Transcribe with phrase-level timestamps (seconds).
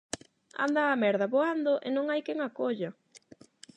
[0.65, 2.89] Anda a merda voando e non hai quen a colla